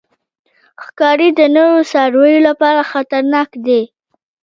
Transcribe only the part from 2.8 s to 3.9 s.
خطرناک دی.